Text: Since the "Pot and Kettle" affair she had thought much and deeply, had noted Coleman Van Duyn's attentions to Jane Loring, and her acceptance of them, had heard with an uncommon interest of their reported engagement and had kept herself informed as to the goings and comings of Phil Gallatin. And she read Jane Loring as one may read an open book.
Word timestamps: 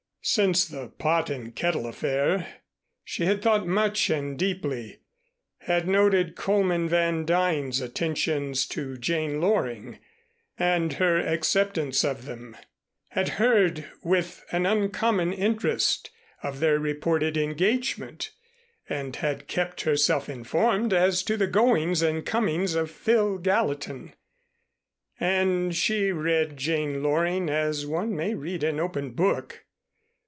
Since 0.23 0.65
the 0.65 0.87
"Pot 0.89 1.31
and 1.31 1.55
Kettle" 1.55 1.87
affair 1.87 2.59
she 3.03 3.25
had 3.25 3.41
thought 3.41 3.65
much 3.65 4.07
and 4.11 4.37
deeply, 4.37 4.99
had 5.61 5.87
noted 5.87 6.35
Coleman 6.35 6.87
Van 6.87 7.25
Duyn's 7.25 7.81
attentions 7.81 8.67
to 8.67 8.97
Jane 8.99 9.41
Loring, 9.41 9.97
and 10.59 10.93
her 10.93 11.17
acceptance 11.17 12.03
of 12.03 12.25
them, 12.25 12.55
had 13.09 13.29
heard 13.39 13.85
with 14.03 14.45
an 14.51 14.67
uncommon 14.67 15.33
interest 15.33 16.11
of 16.43 16.59
their 16.59 16.77
reported 16.77 17.35
engagement 17.35 18.29
and 18.87 19.15
had 19.15 19.47
kept 19.47 19.81
herself 19.81 20.29
informed 20.29 20.93
as 20.93 21.23
to 21.23 21.35
the 21.35 21.47
goings 21.47 22.03
and 22.03 22.27
comings 22.27 22.75
of 22.75 22.91
Phil 22.91 23.39
Gallatin. 23.39 24.13
And 25.19 25.75
she 25.75 26.11
read 26.11 26.57
Jane 26.57 27.01
Loring 27.01 27.49
as 27.49 27.87
one 27.87 28.15
may 28.15 28.35
read 28.35 28.63
an 28.63 28.79
open 28.79 29.13
book. 29.13 29.65